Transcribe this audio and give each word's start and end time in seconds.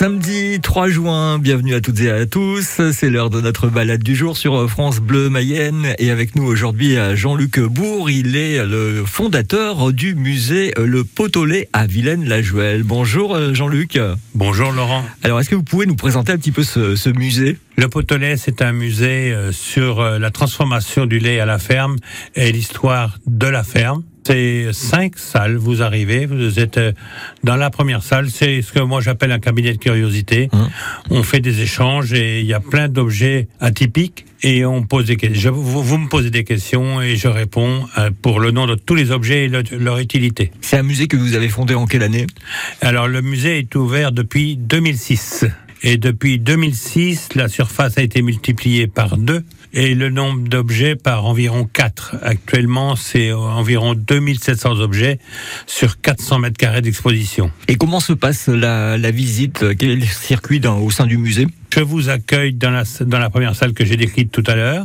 Samedi 0.00 0.58
3 0.62 0.88
juin, 0.88 1.38
bienvenue 1.38 1.74
à 1.74 1.82
toutes 1.82 2.00
et 2.00 2.10
à 2.10 2.24
tous. 2.24 2.80
C'est 2.90 3.10
l'heure 3.10 3.28
de 3.28 3.42
notre 3.42 3.68
balade 3.68 4.02
du 4.02 4.16
jour 4.16 4.38
sur 4.38 4.66
France 4.70 4.98
Bleu 4.98 5.28
Mayenne. 5.28 5.94
Et 5.98 6.10
avec 6.10 6.36
nous 6.36 6.44
aujourd'hui, 6.44 6.96
Jean-Luc 7.12 7.60
Bourg. 7.60 8.08
Il 8.08 8.34
est 8.34 8.64
le 8.64 9.04
fondateur 9.04 9.92
du 9.92 10.14
musée 10.14 10.72
Le 10.78 11.04
Potolet 11.04 11.68
à 11.74 11.86
Vilaine-la-Juelle. 11.86 12.82
Bonjour 12.82 13.52
Jean-Luc. 13.52 13.98
Bonjour 14.34 14.72
Laurent. 14.72 15.04
Alors, 15.22 15.38
est-ce 15.38 15.50
que 15.50 15.54
vous 15.54 15.62
pouvez 15.62 15.84
nous 15.84 15.96
présenter 15.96 16.32
un 16.32 16.38
petit 16.38 16.52
peu 16.52 16.62
ce, 16.62 16.96
ce 16.96 17.10
musée? 17.10 17.58
Le 17.76 17.90
Potolet, 17.90 18.38
c'est 18.38 18.62
un 18.62 18.72
musée 18.72 19.32
euh, 19.32 19.52
sur 19.52 20.00
euh, 20.00 20.18
la 20.18 20.30
transformation 20.30 21.04
du 21.04 21.18
lait 21.18 21.40
à 21.40 21.46
la 21.46 21.58
ferme 21.58 21.96
et 22.34 22.52
l'histoire 22.52 23.18
de 23.26 23.46
la 23.46 23.64
ferme. 23.64 24.02
C'est 24.30 24.68
cinq 24.72 25.18
salles, 25.18 25.56
vous 25.56 25.82
arrivez, 25.82 26.24
vous 26.24 26.60
êtes 26.60 26.78
euh, 26.78 26.92
dans 27.42 27.56
la 27.56 27.68
première 27.68 28.04
salle, 28.04 28.30
c'est 28.30 28.62
ce 28.62 28.70
que 28.72 28.78
moi 28.78 29.00
j'appelle 29.00 29.32
un 29.32 29.40
cabinet 29.40 29.72
de 29.72 29.78
curiosité. 29.78 30.48
Hein. 30.52 30.68
On 31.10 31.24
fait 31.24 31.40
des 31.40 31.62
échanges 31.62 32.12
et 32.12 32.38
il 32.38 32.46
y 32.46 32.54
a 32.54 32.60
plein 32.60 32.86
d'objets 32.88 33.48
atypiques 33.58 34.26
et 34.44 34.64
on 34.64 34.84
pose 34.84 35.06
des 35.06 35.16
questions. 35.16 35.40
Je- 35.40 35.48
Vous, 35.48 35.82
vous 35.82 35.98
me 35.98 36.08
posez 36.08 36.30
des 36.30 36.44
questions 36.44 37.02
et 37.02 37.16
je 37.16 37.26
réponds 37.26 37.84
euh, 37.98 38.10
pour 38.22 38.38
le 38.38 38.52
nom 38.52 38.68
de 38.68 38.76
tous 38.76 38.94
les 38.94 39.10
objets 39.10 39.46
et 39.46 39.48
le- 39.48 39.64
leur 39.72 39.98
utilité. 39.98 40.52
C'est 40.60 40.76
un 40.76 40.84
musée 40.84 41.08
que 41.08 41.16
vous 41.16 41.34
avez 41.34 41.48
fondé 41.48 41.74
en 41.74 41.86
quelle 41.86 42.04
année? 42.04 42.28
Alors 42.82 43.08
le 43.08 43.22
musée 43.22 43.58
est 43.58 43.74
ouvert 43.74 44.12
depuis 44.12 44.56
2006. 44.56 45.44
Et 45.82 45.96
depuis 45.96 46.38
2006, 46.38 47.30
la 47.34 47.48
surface 47.48 47.96
a 47.96 48.02
été 48.02 48.20
multipliée 48.20 48.86
par 48.86 49.16
deux 49.16 49.44
et 49.72 49.94
le 49.94 50.10
nombre 50.10 50.46
d'objets 50.46 50.94
par 50.94 51.24
environ 51.24 51.64
4. 51.64 52.16
Actuellement, 52.22 52.96
c'est 52.96 53.32
environ 53.32 53.94
2700 53.94 54.80
objets 54.80 55.18
sur 55.66 56.00
400 56.00 56.40
mètres 56.40 56.58
carrés 56.58 56.82
d'exposition. 56.82 57.50
Et 57.68 57.76
comment 57.76 58.00
se 58.00 58.12
passe 58.12 58.48
la, 58.48 58.96
visite? 59.10 59.76
Quel 59.76 59.90
est 59.90 59.96
le 59.96 60.06
circuit 60.06 60.60
au 60.66 60.90
sein 60.90 61.06
du 61.06 61.16
musée? 61.16 61.46
Je 61.80 61.84
vous 61.84 62.10
accueille 62.10 62.52
dans 62.52 62.70
la, 62.70 62.82
dans 63.06 63.18
la 63.18 63.30
première 63.30 63.56
salle 63.56 63.72
que 63.72 63.86
j'ai 63.86 63.96
décrite 63.96 64.30
tout 64.30 64.44
à 64.46 64.54
l'heure. 64.54 64.84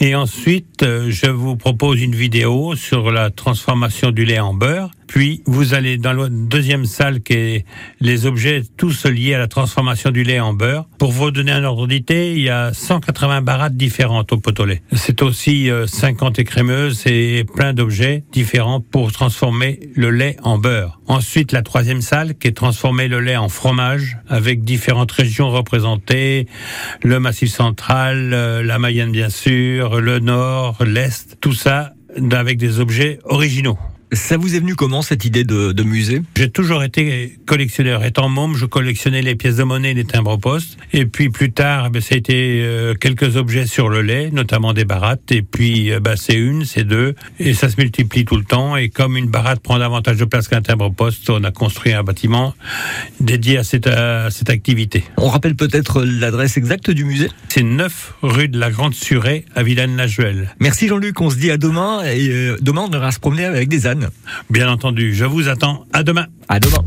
Et 0.00 0.14
ensuite, 0.14 0.82
euh, 0.82 1.06
je 1.08 1.30
vous 1.30 1.56
propose 1.56 2.02
une 2.02 2.14
vidéo 2.14 2.76
sur 2.76 3.10
la 3.10 3.30
transformation 3.30 4.10
du 4.10 4.26
lait 4.26 4.38
en 4.38 4.52
beurre. 4.52 4.90
Puis, 5.06 5.42
vous 5.46 5.74
allez 5.74 5.98
dans 5.98 6.12
la 6.12 6.28
deuxième 6.28 6.84
salle 6.84 7.22
qui 7.22 7.32
est 7.32 7.64
les 8.00 8.26
objets 8.26 8.62
tous 8.76 9.06
liés 9.06 9.34
à 9.34 9.38
la 9.38 9.46
transformation 9.46 10.10
du 10.10 10.24
lait 10.24 10.40
en 10.40 10.52
beurre. 10.52 10.86
Pour 10.98 11.12
vous 11.12 11.30
donner 11.30 11.52
un 11.52 11.64
ordre 11.64 11.86
d'idée, 11.86 12.34
il 12.36 12.42
y 12.42 12.50
a 12.50 12.72
180 12.74 13.42
barattes 13.42 13.76
différentes 13.76 14.32
au 14.32 14.38
pot 14.38 14.58
au 14.58 14.64
lait. 14.64 14.82
C'est 14.92 15.22
aussi 15.22 15.70
euh, 15.70 15.86
50 15.86 16.38
écrémeuses 16.38 17.06
et 17.06 17.44
plein 17.44 17.72
d'objets 17.72 18.24
différents 18.32 18.80
pour 18.80 19.12
transformer 19.12 19.80
le 19.94 20.10
lait 20.10 20.36
en 20.42 20.58
beurre. 20.58 21.00
Ensuite, 21.06 21.52
la 21.52 21.62
troisième 21.62 22.02
salle 22.02 22.34
qui 22.34 22.48
est 22.48 22.52
transformer 22.52 23.06
le 23.06 23.20
lait 23.20 23.36
en 23.36 23.48
fromage 23.48 24.18
avec 24.28 24.64
différentes 24.64 25.12
régions 25.12 25.50
représentées, 25.50 26.15
le 27.02 27.20
Massif 27.20 27.50
central, 27.50 28.32
euh, 28.32 28.62
la 28.62 28.78
Mayenne 28.78 29.12
bien 29.12 29.30
sûr, 29.30 30.00
le 30.00 30.18
Nord, 30.18 30.84
l'Est, 30.84 31.36
tout 31.40 31.52
ça 31.52 31.94
avec 32.32 32.58
des 32.58 32.80
objets 32.80 33.18
originaux. 33.24 33.78
Ça 34.12 34.36
vous 34.36 34.54
est 34.54 34.60
venu 34.60 34.76
comment 34.76 35.02
cette 35.02 35.24
idée 35.24 35.42
de, 35.42 35.72
de 35.72 35.82
musée? 35.82 36.22
J'ai 36.36 36.48
toujours 36.48 36.84
été 36.84 37.36
collectionneur. 37.44 38.04
Étant 38.04 38.28
môme, 38.28 38.56
je 38.56 38.64
collectionnais 38.64 39.20
les 39.20 39.34
pièces 39.34 39.56
de 39.56 39.64
monnaie 39.64 39.90
et 39.90 39.94
les 39.94 40.04
timbres 40.04 40.38
poste. 40.38 40.78
Et 40.92 41.06
puis 41.06 41.28
plus 41.28 41.50
tard, 41.50 41.90
ben, 41.90 42.00
ça 42.00 42.14
a 42.14 42.18
été 42.18 42.62
euh, 42.62 42.94
quelques 42.94 43.36
objets 43.36 43.66
sur 43.66 43.88
le 43.88 44.02
lait, 44.02 44.30
notamment 44.30 44.74
des 44.74 44.84
barattes. 44.84 45.32
Et 45.32 45.42
puis 45.42 45.90
euh, 45.90 45.98
ben, 45.98 46.14
c'est 46.14 46.36
une, 46.36 46.64
c'est 46.64 46.84
deux, 46.84 47.16
et 47.40 47.52
ça 47.52 47.68
se 47.68 47.76
multiplie 47.78 48.24
tout 48.24 48.36
le 48.36 48.44
temps. 48.44 48.76
Et 48.76 48.90
comme 48.90 49.16
une 49.16 49.26
baratte 49.26 49.60
prend 49.60 49.78
davantage 49.78 50.18
de 50.18 50.24
place 50.24 50.46
qu'un 50.46 50.62
timbre 50.62 50.90
poste, 50.92 51.28
on 51.28 51.42
a 51.42 51.50
construit 51.50 51.92
un 51.92 52.04
bâtiment 52.04 52.54
dédié 53.18 53.58
à 53.58 53.64
cette, 53.64 53.88
à 53.88 54.30
cette 54.30 54.50
activité. 54.50 55.02
On 55.16 55.28
rappelle 55.28 55.56
peut-être 55.56 56.04
l'adresse 56.04 56.56
exacte 56.56 56.90
du 56.90 57.04
musée? 57.04 57.30
C'est 57.48 57.64
9 57.64 58.14
rue 58.22 58.48
de 58.48 58.58
la 58.58 58.70
Grande 58.70 58.94
Surée 58.94 59.44
à 59.56 59.64
Vilaine-la-Juelle. 59.64 60.54
Merci 60.60 60.86
Jean-Luc, 60.86 61.20
on 61.20 61.30
se 61.30 61.36
dit 61.36 61.50
à 61.50 61.56
demain 61.56 62.04
et 62.04 62.28
euh, 62.28 62.56
demain 62.60 62.86
on 62.88 62.92
ira 62.92 63.10
se 63.10 63.18
promener 63.18 63.44
avec 63.44 63.68
des 63.68 63.88
ânes. 63.88 64.05
Bien 64.50 64.70
entendu, 64.70 65.14
je 65.14 65.24
vous 65.24 65.48
attends. 65.48 65.86
À 65.92 66.02
demain. 66.02 66.26
À 66.48 66.60
demain. 66.60 66.84